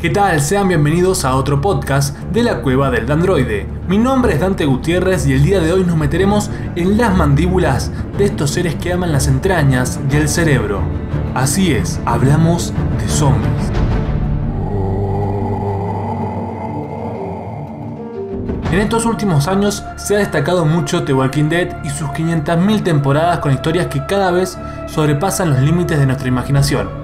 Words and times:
¿Qué 0.00 0.08
tal? 0.08 0.40
Sean 0.40 0.66
bienvenidos 0.66 1.26
a 1.26 1.34
otro 1.34 1.60
podcast 1.60 2.16
de 2.32 2.42
la 2.42 2.62
Cueva 2.62 2.90
del 2.90 3.04
Dandroide. 3.04 3.66
Mi 3.86 3.98
nombre 3.98 4.32
es 4.32 4.40
Dante 4.40 4.64
Gutiérrez 4.64 5.26
y 5.26 5.34
el 5.34 5.42
día 5.42 5.60
de 5.60 5.74
hoy 5.74 5.84
nos 5.84 5.98
meteremos 5.98 6.50
en 6.74 6.96
las 6.96 7.14
mandíbulas 7.14 7.92
de 8.16 8.24
estos 8.24 8.50
seres 8.50 8.76
que 8.76 8.94
aman 8.94 9.12
las 9.12 9.26
entrañas 9.26 10.00
y 10.10 10.16
el 10.16 10.30
cerebro. 10.30 10.80
Así 11.34 11.74
es, 11.74 12.00
hablamos 12.06 12.72
de 12.98 13.08
zombies. 13.10 13.50
En 18.72 18.78
estos 18.78 19.04
últimos 19.04 19.48
años 19.48 19.84
se 19.96 20.16
ha 20.16 20.20
destacado 20.20 20.64
mucho 20.64 21.04
The 21.04 21.12
Walking 21.12 21.50
Dead 21.50 21.84
y 21.84 21.90
sus 21.90 22.08
500.000 22.08 22.82
temporadas 22.82 23.40
con 23.40 23.52
historias 23.52 23.88
que 23.88 24.06
cada 24.06 24.30
vez 24.30 24.56
sobrepasan 24.86 25.50
los 25.50 25.60
límites 25.60 25.98
de 25.98 26.06
nuestra 26.06 26.28
imaginación. 26.28 26.99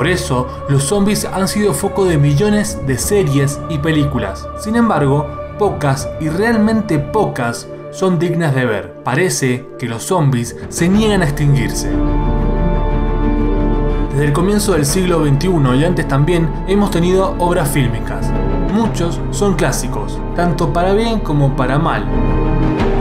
Por 0.00 0.08
eso, 0.08 0.46
los 0.70 0.84
zombies 0.84 1.26
han 1.26 1.46
sido 1.46 1.74
foco 1.74 2.06
de 2.06 2.16
millones 2.16 2.78
de 2.86 2.96
series 2.96 3.60
y 3.68 3.76
películas. 3.76 4.48
Sin 4.58 4.76
embargo, 4.76 5.26
pocas 5.58 6.08
y 6.20 6.30
realmente 6.30 6.98
pocas 6.98 7.68
son 7.90 8.18
dignas 8.18 8.54
de 8.54 8.64
ver. 8.64 8.94
Parece 9.04 9.66
que 9.78 9.86
los 9.86 10.04
zombies 10.04 10.56
se 10.70 10.88
niegan 10.88 11.20
a 11.20 11.26
extinguirse. 11.26 11.90
Desde 14.12 14.24
el 14.24 14.32
comienzo 14.32 14.72
del 14.72 14.86
siglo 14.86 15.22
XXI 15.22 15.78
y 15.78 15.84
antes 15.84 16.08
también 16.08 16.48
hemos 16.66 16.90
tenido 16.90 17.34
obras 17.38 17.68
fílmicas. 17.68 18.26
Muchos 18.72 19.20
son 19.32 19.54
clásicos, 19.54 20.18
tanto 20.34 20.72
para 20.72 20.94
bien 20.94 21.20
como 21.20 21.54
para 21.56 21.78
mal. 21.78 22.06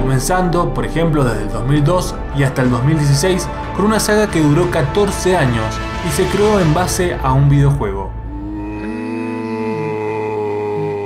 Comenzando, 0.02 0.74
por 0.74 0.86
ejemplo, 0.86 1.24
desde 1.24 1.44
el 1.44 1.50
2002 1.50 2.16
y 2.36 2.44
hasta 2.44 2.62
el 2.62 2.70
2016 2.70 3.48
con 3.78 3.86
una 3.86 4.02
saga 4.02 4.30
que 4.30 4.42
duró 4.42 4.70
14 4.70 5.38
años 5.38 5.80
y 6.08 6.12
se 6.12 6.26
creó 6.28 6.60
en 6.60 6.74
base 6.74 7.16
a 7.22 7.34
un 7.34 7.50
videojuego. 7.50 8.12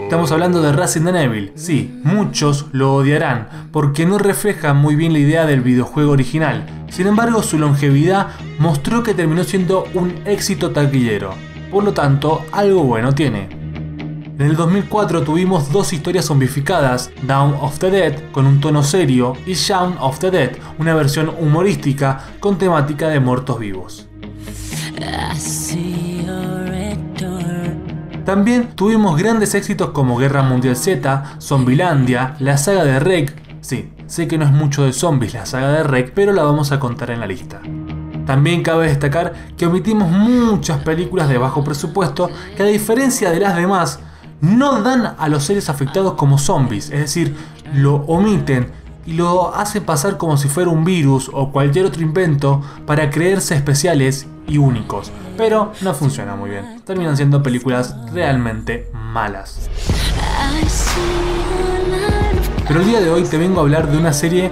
Estamos 0.03 0.31
hablando 0.31 0.61
de 0.61 0.71
Resident 0.71 1.17
Evil. 1.17 1.51
Sí, 1.55 1.99
muchos 2.03 2.67
lo 2.71 2.93
odiarán 2.95 3.69
porque 3.71 4.05
no 4.05 4.19
refleja 4.19 4.73
muy 4.73 4.95
bien 4.95 5.13
la 5.13 5.19
idea 5.19 5.45
del 5.47 5.61
videojuego 5.61 6.11
original. 6.11 6.85
Sin 6.91 7.07
embargo, 7.07 7.41
su 7.41 7.57
longevidad 7.57 8.27
mostró 8.59 9.01
que 9.01 9.15
terminó 9.15 9.43
siendo 9.43 9.85
un 9.95 10.13
éxito 10.25 10.69
taquillero. 10.69 11.33
Por 11.71 11.83
lo 11.83 11.93
tanto, 11.93 12.43
algo 12.51 12.83
bueno 12.83 13.15
tiene. 13.15 13.49
En 14.37 14.41
el 14.41 14.55
2004 14.55 15.23
tuvimos 15.23 15.71
dos 15.71 15.93
historias 15.93 16.25
zombificadas, 16.25 17.11
Down 17.23 17.55
of 17.59 17.79
the 17.79 17.89
Dead 17.89 18.31
con 18.31 18.45
un 18.45 18.59
tono 18.59 18.83
serio 18.83 19.33
y 19.47 19.53
Shaun 19.53 19.95
of 19.99 20.19
the 20.19 20.29
Dead, 20.29 20.51
una 20.77 20.93
versión 20.93 21.33
humorística 21.39 22.25
con 22.39 22.59
temática 22.59 23.09
de 23.09 23.19
muertos 23.19 23.59
vivos. 23.59 24.07
También 28.25 28.69
tuvimos 28.75 29.17
grandes 29.17 29.53
éxitos 29.53 29.89
como 29.89 30.17
Guerra 30.17 30.43
Mundial 30.43 30.77
Z, 30.77 31.35
Zombilandia, 31.41 32.35
la 32.39 32.57
saga 32.57 32.85
de 32.85 32.99
Rec. 32.99 33.35
Sí, 33.59 33.91
sé 34.07 34.27
que 34.27 34.37
no 34.37 34.45
es 34.45 34.51
mucho 34.51 34.85
de 34.85 34.93
zombies 34.93 35.33
la 35.33 35.45
saga 35.45 35.71
de 35.73 35.83
Rec, 35.83 36.13
pero 36.13 36.31
la 36.31 36.43
vamos 36.43 36.71
a 36.71 36.79
contar 36.79 37.11
en 37.11 37.19
la 37.19 37.27
lista. 37.27 37.61
También 38.25 38.63
cabe 38.63 38.87
destacar 38.87 39.33
que 39.57 39.65
omitimos 39.65 40.09
muchas 40.09 40.81
películas 40.83 41.27
de 41.27 41.37
bajo 41.37 41.63
presupuesto 41.63 42.29
que 42.55 42.63
a 42.63 42.67
diferencia 42.67 43.29
de 43.29 43.41
las 43.41 43.55
demás, 43.57 43.99
no 44.39 44.81
dan 44.81 45.15
a 45.17 45.27
los 45.29 45.43
seres 45.43 45.69
afectados 45.69 46.13
como 46.13 46.37
zombies, 46.37 46.89
es 46.91 46.99
decir, 46.99 47.35
lo 47.73 47.95
omiten 48.07 48.71
y 49.05 49.13
lo 49.13 49.53
hacen 49.55 49.83
pasar 49.83 50.17
como 50.17 50.37
si 50.37 50.47
fuera 50.47 50.69
un 50.69 50.83
virus 50.83 51.29
o 51.33 51.51
cualquier 51.51 51.85
otro 51.85 52.01
invento 52.01 52.61
para 52.85 53.09
creerse 53.09 53.55
especiales 53.55 54.27
y 54.47 54.57
únicos. 54.57 55.11
Pero 55.37 55.73
no 55.81 55.93
funciona 55.93 56.35
muy 56.35 56.51
bien. 56.51 56.81
Terminan 56.85 57.17
siendo 57.17 57.41
películas 57.41 57.95
realmente 58.11 58.89
malas. 58.93 59.69
Pero 62.67 62.79
el 62.79 62.85
día 62.85 63.01
de 63.01 63.09
hoy 63.09 63.23
te 63.23 63.37
vengo 63.37 63.59
a 63.59 63.63
hablar 63.63 63.91
de 63.91 63.97
una 63.97 64.13
serie 64.13 64.51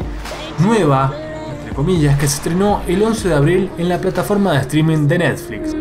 nueva, 0.59 1.13
entre 1.57 1.73
comillas, 1.73 2.17
que 2.19 2.27
se 2.27 2.35
estrenó 2.35 2.81
el 2.87 3.01
11 3.01 3.29
de 3.29 3.35
abril 3.35 3.71
en 3.77 3.89
la 3.89 3.99
plataforma 3.99 4.53
de 4.53 4.59
streaming 4.59 5.07
de 5.07 5.17
Netflix. 5.17 5.71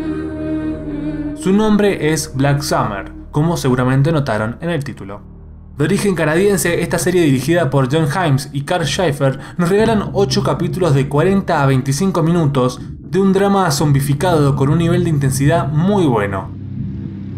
Su 1.41 1.51
nombre 1.51 2.13
es 2.13 2.35
Black 2.35 2.61
Summer, 2.61 3.11
como 3.31 3.57
seguramente 3.57 4.11
notaron 4.11 4.57
en 4.61 4.69
el 4.69 4.83
título. 4.83 5.40
De 5.77 5.85
origen 5.85 6.15
canadiense, 6.15 6.81
esta 6.81 6.99
serie 6.99 7.23
dirigida 7.23 7.69
por 7.69 7.91
John 7.91 8.07
Himes 8.07 8.49
y 8.51 8.61
Carl 8.63 8.85
Schaefer 8.85 9.39
nos 9.57 9.69
regalan 9.69 10.09
8 10.13 10.43
capítulos 10.43 10.93
de 10.93 11.07
40 11.07 11.63
a 11.63 11.65
25 11.65 12.21
minutos 12.23 12.79
de 12.99 13.19
un 13.19 13.33
drama 13.33 13.71
zombificado 13.71 14.55
con 14.55 14.69
un 14.69 14.77
nivel 14.77 15.03
de 15.03 15.09
intensidad 15.09 15.67
muy 15.69 16.05
bueno. 16.05 16.51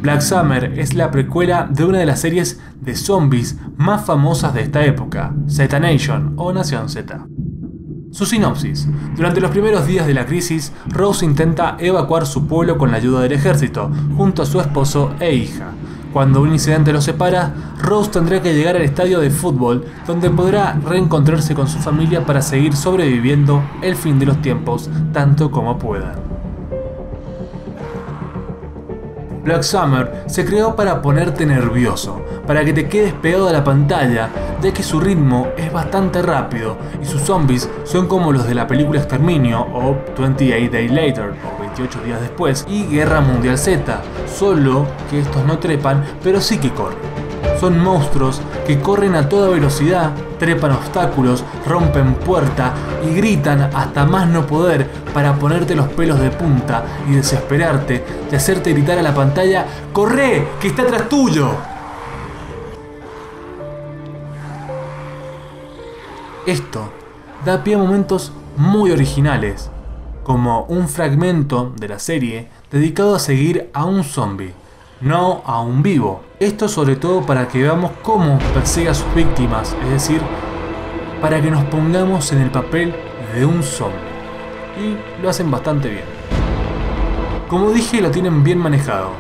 Black 0.02 0.22
Summer 0.22 0.78
es 0.78 0.96
la 0.96 1.12
precuela 1.12 1.70
de 1.72 1.86
una 1.86 2.00
de 2.00 2.06
las 2.06 2.20
series 2.20 2.60
de 2.82 2.96
zombies 2.96 3.58
más 3.78 4.06
famosas 4.06 4.54
de 4.54 4.62
esta 4.62 4.84
época, 4.84 5.34
Z 5.48 5.80
Nation 5.80 6.34
o 6.36 6.52
Nación 6.52 6.90
Z. 6.90 7.26
Su 8.12 8.26
sinopsis. 8.26 8.88
Durante 9.16 9.42
los 9.42 9.52
primeros 9.52 9.88
días 9.88 10.06
de 10.06 10.14
la 10.14 10.26
crisis, 10.26 10.74
Rose 10.88 11.26
intenta 11.26 11.78
evacuar 11.80 12.26
su 12.26 12.46
pueblo 12.46 12.78
con 12.78 12.92
la 12.92 12.98
ayuda 12.98 13.22
del 13.22 13.32
ejército, 13.32 13.90
junto 14.18 14.42
a 14.42 14.46
su 14.46 14.60
esposo 14.60 15.14
e 15.20 15.34
hija. 15.34 15.72
Cuando 16.14 16.42
un 16.42 16.54
incidente 16.54 16.94
los 16.94 17.06
separa, 17.06 17.52
Rose 17.82 18.12
tendrá 18.12 18.40
que 18.40 18.54
llegar 18.54 18.76
al 18.76 18.84
estadio 18.84 19.20
de 19.20 19.32
fútbol, 19.32 19.84
donde 20.06 20.30
podrá 20.30 20.80
reencontrarse 20.86 21.56
con 21.56 21.68
su 21.68 21.80
familia 21.80 22.24
para 22.24 22.44
seguir 22.44 22.76
sobreviviendo 22.76 23.64
el 23.82 23.96
fin 23.96 24.20
de 24.20 24.28
los 24.28 24.40
tiempos 24.40 24.92
tanto 25.12 25.50
como 25.50 25.80
pueda. 25.80 26.14
Black 29.44 29.64
Summer 29.64 30.24
se 30.28 30.46
creó 30.46 30.76
para 30.76 31.02
ponerte 31.02 31.46
nervioso, 31.46 32.22
para 32.48 32.64
que 32.64 32.72
te 32.72 32.88
quedes 32.88 33.14
pegado 33.14 33.50
a 33.50 33.52
la 33.52 33.64
pantalla, 33.64 34.30
ya 34.62 34.72
que 34.72 34.84
su 34.84 35.02
ritmo 35.02 35.50
es 35.58 35.74
bastante 35.74 36.22
rápido 36.22 36.78
y 37.02 37.06
sus 37.06 37.22
zombies 37.22 37.70
son 37.84 38.08
como 38.08 38.32
los 38.32 38.48
de 38.48 38.56
la 38.56 38.68
película 38.68 39.00
Exterminio 39.00 39.62
o 39.74 39.98
28 40.18 40.72
Days 40.72 40.92
Later 40.92 41.34
o 41.44 41.60
28 41.60 42.04
días 42.06 42.22
después 42.22 42.66
y 42.70 42.86
Guerra 42.86 43.20
Mundial 43.20 43.58
Z, 43.58 44.02
solo 44.34 44.86
que 45.10 45.20
estos 45.20 45.46
no 45.46 45.60
trepan, 45.60 46.04
pero 46.24 46.42
sí 46.42 46.58
que 46.58 46.72
corren. 46.72 46.98
Son 47.60 47.80
monstruos 47.80 48.42
que 48.68 48.80
corren 48.80 49.16
a 49.16 49.30
toda 49.30 49.50
velocidad, 49.50 50.12
trepan 50.40 50.72
obstáculos, 50.72 51.44
rompen 51.66 52.16
puerta 52.16 52.74
y 53.08 53.16
gritan 53.16 53.70
hasta 53.74 54.06
más 54.06 54.28
no 54.28 54.46
poder 54.46 54.90
para 55.14 55.34
ponerte 55.36 55.76
los 55.76 55.88
pelos 55.90 56.20
de 56.20 56.30
punta 56.32 56.84
y 57.10 57.14
desesperarte 57.14 58.04
y 58.32 58.36
hacerte 58.36 58.74
gritar 58.74 58.98
a 58.98 59.04
la 59.04 59.14
pantalla, 59.14 59.66
¡Corre! 59.94 60.48
¡Que 60.60 60.68
está 60.68 60.82
atrás 60.82 61.08
tuyo! 61.08 61.52
Esto 66.46 66.92
da 67.46 67.64
pie 67.64 67.76
a 67.76 67.78
momentos 67.78 68.34
muy 68.58 68.92
originales, 68.92 69.70
como 70.24 70.64
un 70.66 70.88
fragmento 70.88 71.74
de 71.78 71.88
la 71.88 72.00
serie 72.00 72.48
dedicado 72.72 73.16
a 73.16 73.20
seguir 73.20 73.70
a 73.74 73.86
un 73.86 74.04
zombie, 74.04 74.54
no 75.02 75.42
a 75.46 75.62
un 75.62 75.84
vivo. 75.84 76.22
Esto 76.40 76.68
sobre 76.68 76.96
todo 76.96 77.26
para 77.26 77.48
que 77.48 77.62
veamos 77.62 77.92
cómo 78.02 78.40
persigue 78.54 78.90
a 78.90 78.94
sus 78.94 79.14
víctimas, 79.14 79.76
es 79.84 79.90
decir, 79.90 80.22
para 81.22 81.42
que 81.42 81.52
nos 81.52 81.64
pongamos 81.66 82.32
en 82.32 82.42
el 82.42 82.52
papel 82.52 82.94
de 83.36 83.46
un 83.46 83.64
zombie. 83.64 83.98
Y 84.78 85.22
lo 85.22 85.30
hacen 85.30 85.52
bastante 85.52 85.90
bien. 85.90 86.06
Como 87.48 87.72
dije, 87.72 88.02
lo 88.02 88.10
tienen 88.10 88.44
bien 88.44 88.58
manejado. 88.58 89.12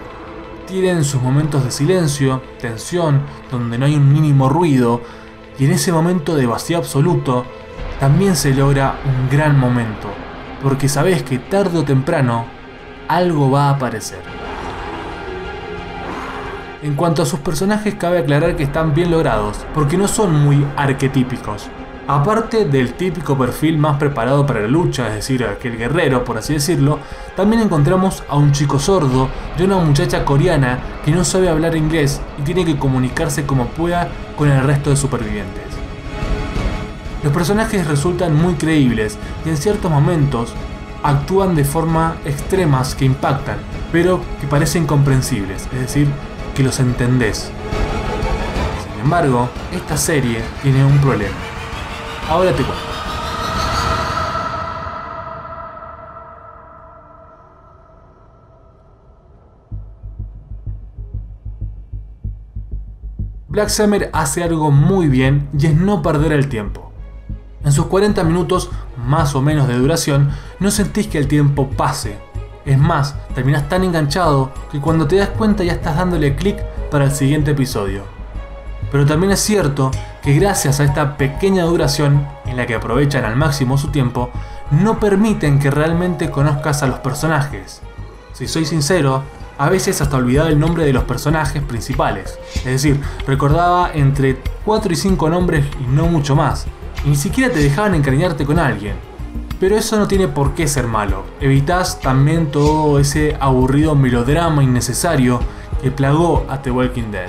Tienen 0.68 1.04
sus 1.04 1.22
momentos 1.22 1.64
de 1.64 1.72
silencio, 1.72 2.42
tensión, 2.60 3.22
donde 3.52 3.78
no 3.78 3.86
hay 3.86 3.96
un 3.96 4.12
mínimo 4.12 4.50
ruido, 4.50 5.02
y 5.60 5.66
en 5.66 5.72
ese 5.72 5.92
momento 5.92 6.36
de 6.36 6.48
vacío 6.48 6.78
absoluto 6.78 7.46
también 8.00 8.36
se 8.36 8.54
logra 8.54 8.96
un 9.06 9.30
gran 9.30 9.60
momento, 9.60 10.08
porque 10.64 10.88
sabes 10.88 11.22
que 11.24 11.38
tarde 11.38 11.80
o 11.80 11.84
temprano 11.84 12.46
algo 13.08 13.52
va 13.52 13.66
a 13.66 13.72
aparecer. 13.72 14.22
En 16.82 16.96
cuanto 16.96 17.22
a 17.22 17.26
sus 17.26 17.40
personajes 17.40 17.96
cabe 17.96 18.20
aclarar 18.20 18.56
que 18.56 18.64
están 18.64 18.94
bien 18.94 19.12
logrados, 19.12 19.66
porque 19.74 19.98
no 19.98 20.08
son 20.08 20.44
muy 20.44 20.66
arquetípicos. 20.76 21.70
Aparte 22.08 22.66
del 22.66 22.96
típico 22.96 23.38
perfil 23.38 23.78
más 23.78 23.98
preparado 23.98 24.46
para 24.46 24.60
la 24.60 24.68
lucha, 24.68 25.08
es 25.08 25.16
decir, 25.16 25.46
aquel 25.46 25.78
guerrero, 25.78 26.26
por 26.26 26.38
así 26.38 26.54
decirlo, 26.54 27.00
también 27.38 27.62
encontramos 27.62 28.24
a 28.28 28.36
un 28.36 28.52
chico 28.52 28.80
sordo 28.80 29.30
y 29.58 29.64
una 29.64 29.78
muchacha 29.78 30.26
coreana 30.26 30.80
que 31.06 31.12
no 31.12 31.24
sabe 31.24 31.48
hablar 31.48 31.78
inglés 31.78 32.20
y 32.38 32.42
tiene 32.42 32.66
que 32.66 32.78
comunicarse 32.78 33.46
como 33.46 33.68
pueda 33.68 34.10
con 34.36 34.50
el 34.50 34.64
resto 34.64 34.90
de 34.90 34.98
supervivientes. 34.98 35.83
Los 37.24 37.32
personajes 37.32 37.88
resultan 37.88 38.36
muy 38.36 38.56
creíbles 38.56 39.18
y 39.46 39.50
en 39.50 39.56
ciertos 39.56 39.90
momentos 39.90 40.54
actúan 41.04 41.56
de 41.56 41.64
forma 41.64 42.18
extremas 42.26 42.96
que 42.96 43.06
impactan, 43.06 43.60
pero 43.94 44.20
que 44.42 44.48
parecen 44.48 44.86
comprensibles, 44.86 45.70
es 45.72 45.80
decir, 45.80 46.08
que 46.54 46.64
los 46.64 46.82
entendés. 46.82 47.50
Sin 48.92 49.02
embargo, 49.02 49.50
esta 49.72 49.96
serie 49.96 50.42
tiene 50.62 50.84
un 50.84 50.98
problema. 51.00 51.36
Ahora 52.30 52.52
te 52.52 52.64
cuento. 52.64 52.84
Black 63.48 63.70
Summer 63.70 64.10
hace 64.12 64.44
algo 64.44 64.72
muy 64.72 65.08
bien 65.08 65.48
y 65.58 65.68
es 65.68 65.76
no 65.76 66.02
perder 66.02 66.34
el 66.34 66.50
tiempo. 66.50 66.83
En 67.64 67.72
sus 67.72 67.86
40 67.86 68.24
minutos 68.24 68.70
más 68.98 69.36
o 69.36 69.42
menos 69.42 69.68
de 69.68 69.76
duración, 69.76 70.32
no 70.60 70.72
sentís 70.72 71.08
que 71.08 71.18
el 71.18 71.28
tiempo 71.28 71.70
pase. 71.70 72.18
Es 72.66 72.78
más, 72.78 73.16
terminás 73.36 73.68
tan 73.68 73.84
enganchado 73.84 74.52
que 74.72 74.80
cuando 74.80 75.08
te 75.08 75.18
das 75.18 75.30
cuenta 75.30 75.64
ya 75.64 75.74
estás 75.74 75.98
dándole 75.98 76.36
clic 76.36 76.58
para 76.92 77.06
el 77.06 77.12
siguiente 77.12 77.52
episodio. 77.52 78.04
Pero 78.92 79.06
también 79.06 79.32
es 79.32 79.40
cierto 79.40 79.92
que 80.22 80.34
gracias 80.36 80.80
a 80.80 80.84
esta 80.84 81.18
pequeña 81.18 81.64
duración, 81.64 82.28
en 82.46 82.58
la 82.58 82.66
que 82.66 82.76
aprovechan 82.76 83.26
al 83.26 83.36
máximo 83.36 83.78
su 83.78 83.88
tiempo, 83.88 84.30
no 84.72 85.00
permiten 85.00 85.60
que 85.60 85.72
realmente 85.72 86.30
conozcas 86.30 86.84
a 86.84 86.88
los 86.88 87.00
personajes. 87.00 87.82
Si 88.34 88.48
soy 88.48 88.66
sincero, 88.66 89.24
a 89.58 89.70
veces 89.70 90.02
hasta 90.02 90.18
olvidaba 90.18 90.50
el 90.50 90.60
nombre 90.60 90.86
de 90.86 90.94
los 90.94 91.04
personajes 91.04 91.62
principales. 91.64 92.38
Es 92.58 92.66
decir, 92.66 93.02
recordaba 93.28 93.92
entre 93.94 94.38
4 94.66 94.94
y 94.94 94.96
5 94.96 95.30
nombres 95.30 95.66
y 95.80 95.88
no 95.88 96.06
mucho 96.08 96.36
más. 96.36 96.66
Ni 97.06 97.16
siquiera 97.18 97.52
te 97.52 97.60
dejaban 97.60 97.96
encariñarte 97.96 98.46
con 98.46 98.60
alguien. 98.60 98.96
Pero 99.60 99.78
eso 99.78 99.98
no 99.98 100.08
tiene 100.08 100.28
por 100.28 100.56
qué 100.56 100.68
ser 100.68 100.88
malo. 100.88 101.24
Evitas 101.42 102.00
también 102.00 102.52
todo 102.52 102.98
ese 102.98 103.36
aburrido 103.40 103.94
melodrama 103.96 104.64
innecesario 104.64 105.40
que 105.82 105.92
plagó 105.92 106.46
a 106.50 106.62
The 106.62 106.72
Walking 106.72 107.12
Dead. 107.12 107.28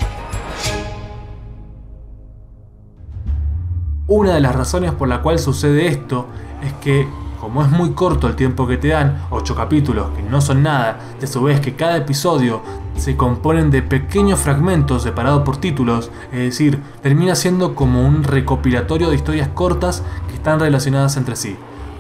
Una 4.06 4.35
de 4.35 4.41
las 4.41 4.55
razones 4.55 4.93
por 4.93 5.09
la 5.09 5.23
cual 5.23 5.38
sucede 5.38 5.88
esto 5.88 6.26
es 6.62 6.73
que 6.75 7.09
como 7.44 7.62
es 7.62 7.69
muy 7.69 7.91
corto 7.91 8.26
el 8.26 8.37
tiempo 8.37 8.67
que 8.67 8.79
te 8.79 8.88
dan, 8.88 9.26
8 9.29 9.55
capítulos 9.55 10.08
que 10.17 10.23
no 10.23 10.41
son 10.41 10.62
nada, 10.62 10.99
a 11.23 11.26
su 11.26 11.43
vez 11.43 11.61
que 11.61 11.75
cada 11.75 11.99
episodio 11.99 12.62
se 12.96 13.19
componen 13.19 13.70
de 13.70 13.82
pequeños 13.82 14.41
fragmentos 14.41 15.02
separados 15.02 15.43
por 15.43 15.58
títulos, 15.58 16.11
es 16.32 16.38
decir, 16.38 16.82
termina 17.02 17.35
siendo 17.35 17.75
como 17.75 18.00
un 18.00 18.25
recopilatorio 18.25 19.11
de 19.11 19.17
historias 19.17 19.49
cortas 19.49 20.02
que 20.26 20.37
están 20.37 20.58
relacionadas 20.58 21.19
entre 21.19 21.37
sí. 21.37 21.55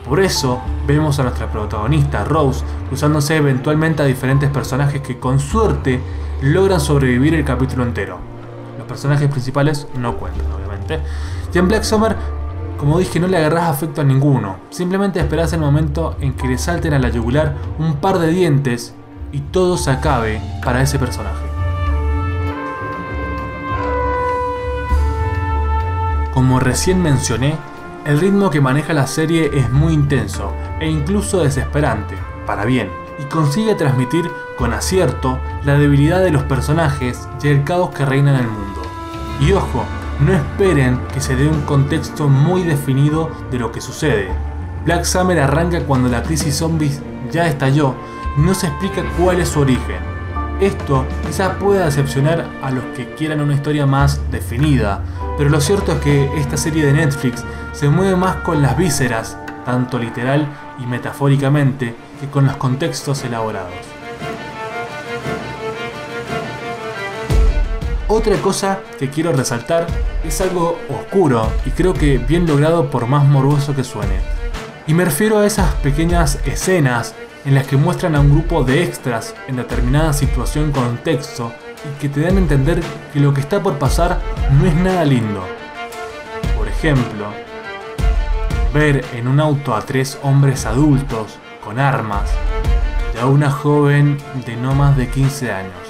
Por 0.08 0.18
eso 0.20 0.62
vemos 0.86 1.18
a 1.18 1.24
nuestra 1.24 1.52
protagonista, 1.52 2.24
Rose, 2.24 2.64
cruzándose 2.88 3.36
eventualmente 3.36 4.02
a 4.02 4.06
diferentes 4.06 4.48
personajes 4.48 5.02
que 5.02 5.18
con 5.18 5.38
suerte 5.40 6.00
logran 6.40 6.80
sobrevivir 6.80 7.34
el 7.34 7.44
capítulo 7.44 7.82
entero. 7.82 8.16
Los 8.78 8.86
personajes 8.86 9.28
principales 9.28 9.88
no 9.94 10.16
cuentan, 10.16 10.50
obviamente. 10.52 11.00
Y 11.52 11.58
en 11.58 11.68
Black 11.68 11.82
Summer 11.82 12.16
como 12.84 12.98
dije, 12.98 13.18
no 13.18 13.28
le 13.28 13.38
agarrás 13.38 13.70
afecto 13.70 14.02
a 14.02 14.04
ninguno, 14.04 14.56
simplemente 14.68 15.18
esperás 15.18 15.54
el 15.54 15.60
momento 15.60 16.18
en 16.20 16.34
que 16.34 16.46
le 16.46 16.58
salten 16.58 16.92
a 16.92 16.98
la 16.98 17.08
yugular 17.08 17.54
un 17.78 17.94
par 17.94 18.18
de 18.18 18.28
dientes 18.28 18.94
y 19.32 19.40
todo 19.40 19.78
se 19.78 19.90
acabe 19.90 20.42
para 20.62 20.82
ese 20.82 20.98
personaje. 20.98 21.46
Como 26.34 26.60
recién 26.60 27.00
mencioné, 27.00 27.56
el 28.04 28.20
ritmo 28.20 28.50
que 28.50 28.60
maneja 28.60 28.92
la 28.92 29.06
serie 29.06 29.50
es 29.54 29.70
muy 29.70 29.94
intenso 29.94 30.52
e 30.78 30.86
incluso 30.86 31.42
desesperante, 31.42 32.16
para 32.44 32.66
bien, 32.66 32.90
y 33.18 33.24
consigue 33.32 33.74
transmitir 33.76 34.30
con 34.58 34.74
acierto 34.74 35.38
la 35.64 35.78
debilidad 35.78 36.20
de 36.20 36.32
los 36.32 36.42
personajes 36.42 37.26
y 37.42 37.48
el 37.48 37.64
caos 37.64 37.94
que 37.94 38.04
reina 38.04 38.34
en 38.34 38.40
el 38.44 38.48
mundo. 38.48 38.82
Y 39.40 39.52
ojo, 39.52 39.86
no 40.20 40.32
esperen 40.32 41.00
que 41.12 41.20
se 41.20 41.36
dé 41.36 41.48
un 41.48 41.62
contexto 41.62 42.28
muy 42.28 42.62
definido 42.62 43.30
de 43.50 43.58
lo 43.58 43.72
que 43.72 43.80
sucede. 43.80 44.28
Black 44.84 45.04
Summer 45.04 45.38
arranca 45.40 45.80
cuando 45.84 46.08
la 46.08 46.22
crisis 46.22 46.56
zombies 46.56 47.00
ya 47.30 47.46
estalló 47.46 47.94
y 48.36 48.40
no 48.40 48.54
se 48.54 48.66
explica 48.68 49.02
cuál 49.18 49.40
es 49.40 49.48
su 49.48 49.60
origen. 49.60 50.14
Esto 50.60 51.04
quizás 51.26 51.56
pueda 51.56 51.86
decepcionar 51.86 52.48
a 52.62 52.70
los 52.70 52.84
que 52.96 53.14
quieran 53.14 53.40
una 53.40 53.54
historia 53.54 53.86
más 53.86 54.20
definida, 54.30 55.02
pero 55.36 55.50
lo 55.50 55.60
cierto 55.60 55.92
es 55.92 55.98
que 55.98 56.30
esta 56.38 56.56
serie 56.56 56.86
de 56.86 56.92
Netflix 56.92 57.44
se 57.72 57.88
mueve 57.88 58.14
más 58.14 58.36
con 58.36 58.62
las 58.62 58.76
vísceras, 58.76 59.36
tanto 59.64 59.98
literal 59.98 60.46
y 60.78 60.86
metafóricamente, 60.86 61.94
que 62.20 62.28
con 62.28 62.46
los 62.46 62.56
contextos 62.56 63.24
elaborados. 63.24 63.93
Otra 68.06 68.36
cosa 68.36 68.80
que 68.98 69.08
quiero 69.08 69.32
resaltar 69.32 69.86
es 70.24 70.42
algo 70.42 70.78
oscuro 70.90 71.50
y 71.64 71.70
creo 71.70 71.94
que 71.94 72.18
bien 72.18 72.46
logrado 72.46 72.90
por 72.90 73.06
más 73.06 73.24
morboso 73.24 73.74
que 73.74 73.82
suene. 73.82 74.20
Y 74.86 74.92
me 74.92 75.06
refiero 75.06 75.38
a 75.38 75.46
esas 75.46 75.72
pequeñas 75.76 76.38
escenas 76.44 77.14
en 77.46 77.54
las 77.54 77.66
que 77.66 77.78
muestran 77.78 78.14
a 78.14 78.20
un 78.20 78.30
grupo 78.30 78.62
de 78.62 78.82
extras 78.82 79.34
en 79.48 79.56
determinada 79.56 80.12
situación 80.12 80.70
contexto 80.70 81.50
y 81.82 81.98
que 81.98 82.10
te 82.10 82.20
dan 82.20 82.36
a 82.36 82.40
entender 82.40 82.82
que 83.14 83.20
lo 83.20 83.32
que 83.32 83.40
está 83.40 83.62
por 83.62 83.78
pasar 83.78 84.20
no 84.52 84.66
es 84.66 84.74
nada 84.74 85.06
lindo. 85.06 85.42
Por 86.58 86.68
ejemplo, 86.68 87.28
ver 88.74 89.02
en 89.14 89.28
un 89.28 89.40
auto 89.40 89.74
a 89.74 89.80
tres 89.80 90.18
hombres 90.22 90.66
adultos 90.66 91.38
con 91.64 91.78
armas 91.78 92.30
y 93.14 93.18
a 93.18 93.24
una 93.24 93.50
joven 93.50 94.18
de 94.44 94.56
no 94.56 94.74
más 94.74 94.94
de 94.94 95.08
15 95.08 95.52
años 95.52 95.83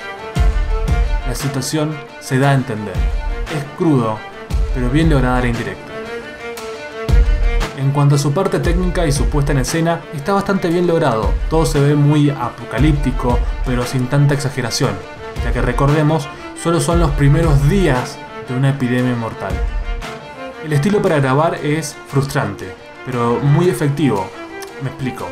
la 1.35 1.41
situación 1.41 1.91
se 2.21 2.39
da 2.39 2.51
a 2.51 2.55
entender. 2.55 2.95
Es 3.57 3.65
crudo, 3.77 4.21
pero 4.73 4.89
bien 4.89 5.11
lograda 5.11 5.41
la 5.41 5.49
indirecta. 5.49 5.93
En 7.77 7.91
cuanto 7.91 8.15
a 8.15 8.19
su 8.19 8.33
parte 8.33 8.61
técnica 8.61 9.05
y 9.05 9.11
su 9.11 9.25
puesta 9.25 9.51
en 9.51 9.59
escena, 9.59 10.01
está 10.15 10.33
bastante 10.33 10.69
bien 10.69 10.87
logrado. 10.87 11.33
Todo 11.51 11.67
se 11.67 11.81
ve 11.81 11.97
muy 11.97 12.31
apocalíptico, 12.31 13.37
pero 13.67 13.85
sin 13.85 14.07
tanta 14.07 14.35
exageración, 14.35 14.93
ya 15.43 15.53
que 15.53 15.61
recordemos, 15.61 16.29
solo 16.63 16.81
son 16.81 17.01
los 17.01 17.11
primeros 17.11 17.69
días 17.69 18.17
de 18.49 18.55
una 18.55 18.71
epidemia 18.71 19.17
mortal. 19.17 19.55
El 20.65 20.73
estilo 20.73 21.03
para 21.03 21.19
grabar 21.19 21.57
es 21.65 21.97
frustrante, 22.07 22.77
pero 23.05 23.41
muy 23.41 23.69
efectivo. 23.69 24.31
Me 24.83 24.89
explico. 24.91 25.27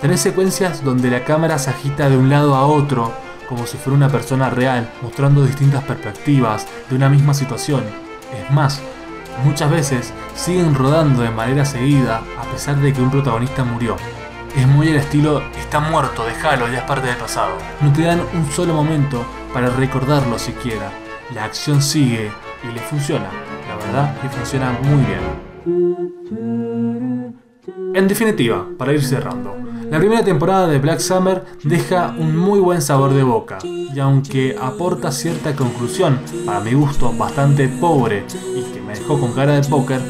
Tenés 0.00 0.20
secuencias 0.20 0.84
donde 0.84 1.10
la 1.10 1.24
cámara 1.24 1.58
se 1.58 1.70
agita 1.70 2.08
de 2.08 2.16
un 2.16 2.30
lado 2.30 2.54
a 2.54 2.64
otro 2.64 3.12
como 3.48 3.66
si 3.66 3.76
fuera 3.76 3.96
una 3.96 4.08
persona 4.08 4.50
real, 4.50 4.90
mostrando 5.02 5.44
distintas 5.44 5.82
perspectivas 5.84 6.66
de 6.88 6.96
una 6.96 7.08
misma 7.08 7.34
situación. 7.34 7.82
Es 8.32 8.50
más, 8.52 8.80
muchas 9.44 9.70
veces 9.70 10.12
siguen 10.34 10.74
rodando 10.74 11.22
de 11.22 11.30
manera 11.30 11.64
seguida 11.64 12.22
a 12.38 12.44
pesar 12.52 12.76
de 12.76 12.92
que 12.92 13.00
un 13.00 13.10
protagonista 13.10 13.64
murió. 13.64 13.96
Es 14.56 14.66
muy 14.66 14.88
el 14.88 14.96
estilo, 14.96 15.42
está 15.56 15.80
muerto, 15.80 16.24
déjalo, 16.24 16.68
ya 16.68 16.78
es 16.78 16.84
parte 16.84 17.06
del 17.06 17.16
pasado. 17.16 17.56
No 17.80 17.92
te 17.92 18.02
dan 18.02 18.20
un 18.34 18.50
solo 18.50 18.74
momento 18.74 19.24
para 19.52 19.70
recordarlo 19.70 20.38
siquiera. 20.38 20.90
La 21.34 21.44
acción 21.44 21.82
sigue 21.82 22.30
y 22.64 22.72
le 22.72 22.80
funciona. 22.80 23.28
La 23.68 23.76
verdad 23.76 24.20
que 24.20 24.28
funciona 24.28 24.72
muy 24.82 25.04
bien. 25.04 25.22
En 27.94 28.08
definitiva, 28.08 28.66
para 28.78 28.92
ir 28.92 29.04
cerrando, 29.04 29.54
la 29.90 29.98
primera 29.98 30.24
temporada 30.24 30.66
de 30.68 30.78
Black 30.78 31.00
Summer 31.00 31.44
deja 31.64 32.14
un 32.18 32.36
muy 32.36 32.60
buen 32.60 32.80
sabor 32.80 33.12
de 33.12 33.22
boca, 33.22 33.58
y 33.62 33.98
aunque 33.98 34.56
aporta 34.60 35.12
cierta 35.12 35.54
conclusión, 35.54 36.18
para 36.46 36.60
mi 36.60 36.72
gusto 36.72 37.12
bastante 37.12 37.68
pobre 37.68 38.24
y 38.54 38.62
que 38.72 38.80
me 38.80 38.94
dejó 38.94 39.18
con 39.20 39.32
cara 39.32 39.60
de 39.60 39.68
póker, 39.68 40.00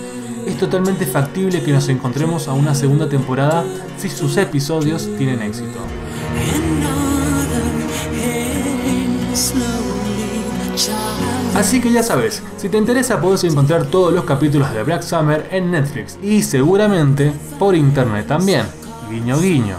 es 0.47 0.57
totalmente 0.57 1.05
factible 1.05 1.62
que 1.62 1.73
nos 1.73 1.88
encontremos 1.88 2.49
a 2.49 2.53
una 2.53 2.75
segunda 2.75 3.09
temporada 3.09 3.65
si 3.97 4.09
sus 4.09 4.37
episodios 4.37 5.09
tienen 5.17 5.43
éxito. 5.43 5.79
Así 11.59 11.81
que 11.81 11.91
ya 11.91 12.05
sabes, 12.05 12.41
si 12.57 12.69
te 12.69 12.79
interesa 12.79 13.21
puedes 13.21 13.43
encontrar 13.43 13.87
todos 13.87 14.15
los 14.15 14.25
capítulos 14.25 14.73
de 14.73 14.85
Black 14.85 15.03
Summer 15.03 15.49
en 15.50 15.73
Netflix 15.73 16.17
y 16.23 16.43
seguramente 16.43 17.33
por 17.59 17.75
internet 17.75 18.29
también 18.29 18.65
guiño 19.11 19.41
guiño. 19.41 19.77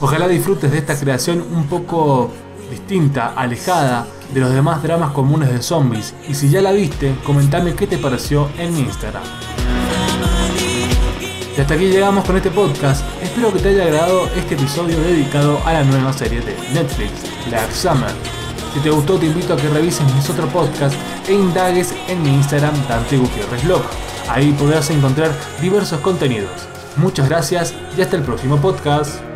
Ojalá 0.00 0.28
disfrutes 0.28 0.70
de 0.70 0.78
esta 0.78 0.94
creación 0.94 1.42
un 1.54 1.68
poco 1.68 2.30
distinta, 2.70 3.32
alejada 3.34 4.06
de 4.34 4.40
los 4.40 4.52
demás 4.52 4.82
dramas 4.82 5.12
comunes 5.12 5.50
de 5.50 5.62
zombies. 5.62 6.14
Y 6.28 6.34
si 6.34 6.50
ya 6.50 6.60
la 6.60 6.72
viste, 6.72 7.14
comentame 7.24 7.74
qué 7.74 7.86
te 7.86 7.96
pareció 7.96 8.50
en 8.58 8.74
mi 8.74 8.80
Instagram. 8.80 9.22
Y 11.56 11.60
hasta 11.60 11.74
aquí 11.74 11.86
llegamos 11.86 12.26
con 12.26 12.36
este 12.36 12.50
podcast. 12.50 13.04
Espero 13.22 13.52
que 13.52 13.60
te 13.60 13.70
haya 13.70 13.84
agradado 13.84 14.26
este 14.36 14.54
episodio 14.54 14.98
dedicado 15.00 15.58
a 15.64 15.72
la 15.72 15.84
nueva 15.84 16.12
serie 16.12 16.40
de 16.40 16.54
Netflix, 16.74 17.10
Black 17.48 17.70
Summer. 17.72 18.10
Si 18.74 18.80
te 18.80 18.88
gustó, 18.88 19.18
te 19.18 19.26
invito 19.26 19.52
a 19.52 19.56
que 19.56 19.68
revises 19.68 20.02
mis 20.14 20.28
otros 20.30 20.50
podcasts 20.50 20.96
e 21.28 21.32
indagues 21.32 21.94
en 22.08 22.22
mi 22.22 22.34
Instagram 22.34 22.74
Dante 22.88 23.16
Gutiérrez. 23.16 23.62
Ahí 24.28 24.52
podrás 24.52 24.90
encontrar 24.90 25.32
diversos 25.60 26.00
contenidos. 26.00 26.50
Muchas 26.96 27.28
gracias 27.28 27.74
y 27.96 28.02
hasta 28.02 28.16
el 28.16 28.22
próximo 28.22 28.58
podcast. 28.58 29.31